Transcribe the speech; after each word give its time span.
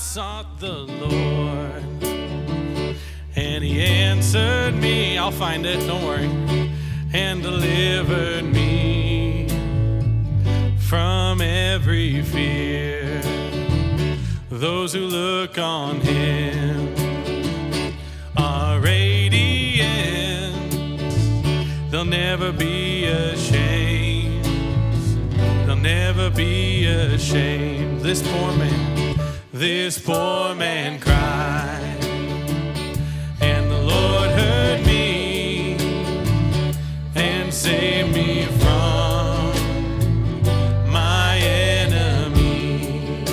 sought 0.00 0.58
the 0.58 0.72
Lord, 0.72 1.84
and 3.36 3.62
He 3.62 3.80
answered 3.80 4.74
me. 4.74 5.16
I'll 5.16 5.30
find 5.30 5.64
it, 5.64 5.86
don't 5.86 6.04
worry, 6.04 6.28
and 7.12 7.42
delivered 7.42 8.44
me 8.44 9.48
from 10.78 11.40
every 11.40 12.22
fear. 12.22 13.22
Those 14.50 14.92
who 14.92 15.00
look 15.00 15.58
on 15.58 16.00
Him 16.00 16.94
are 18.36 18.80
radiant, 18.80 20.56
they'll 21.90 22.04
never 22.04 22.52
be 22.52 23.04
ashamed. 23.04 24.44
They'll 25.66 25.76
never 25.76 26.30
be 26.30 26.86
ashamed. 26.86 28.00
This 28.00 28.22
poor 28.22 28.52
man, 28.56 28.93
this 29.54 30.00
poor 30.00 30.52
man 30.56 30.98
cried, 30.98 32.04
and 33.40 33.70
the 33.70 33.78
Lord 33.78 34.30
heard 34.30 34.84
me 34.84 35.76
and 37.14 37.54
saved 37.54 38.12
me 38.12 38.46
from 38.58 39.52
my 40.90 41.38
enemy. 41.38 43.24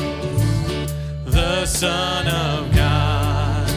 The 1.26 1.66
Son 1.66 2.28
of 2.28 2.72
God 2.76 3.72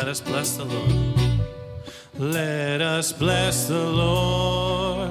Let 0.00 0.08
us 0.08 0.20
bless 0.22 0.56
the 0.56 0.64
Lord. 0.64 1.40
Let 2.18 2.80
us 2.80 3.12
bless 3.12 3.68
the 3.68 3.84
Lord 3.84 5.10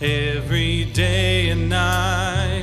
every 0.00 0.84
day 0.84 1.50
and 1.50 1.68
night. 1.68 2.62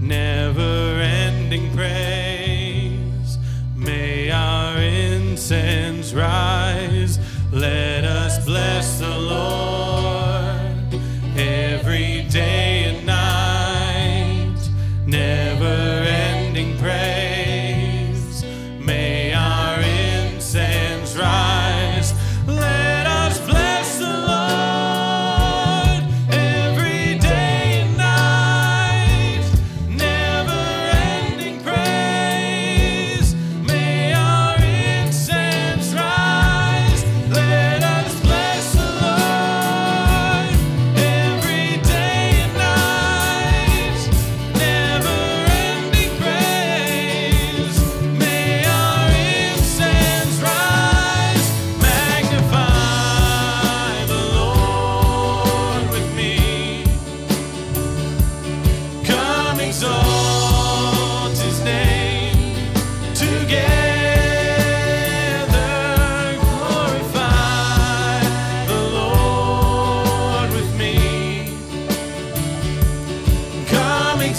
Never 0.00 1.00
ending 1.02 1.74
praise. 1.74 2.09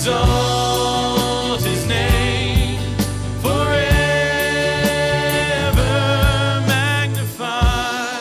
Exalt 0.04 1.62
his 1.62 1.86
name 1.86 2.98
forever. 3.40 3.84
Magnify 6.66 8.18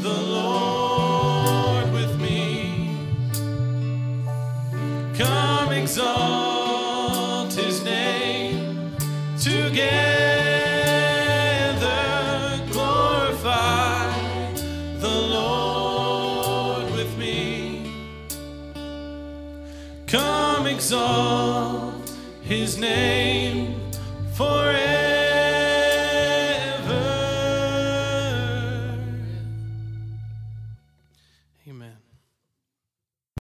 the 0.00 0.08
Lord 0.08 1.92
with 1.92 2.18
me. 2.18 2.96
Come 5.14 5.72
exalt 5.72 7.52
his 7.52 7.84
name 7.84 8.96
together. 9.38 10.03
Exalt 20.74 22.10
his 22.42 22.76
name. 22.76 23.63